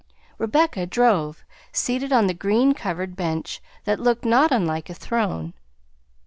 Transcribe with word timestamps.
Rebecca 0.39 0.87
drove, 0.87 1.43
seated 1.71 2.11
on 2.11 2.27
a 2.27 2.33
green 2.33 2.73
covered 2.73 3.15
bench 3.15 3.61
that 3.83 3.99
looked 3.99 4.25
not 4.25 4.51
unlike 4.51 4.89
a 4.89 4.95
throne. 4.95 5.53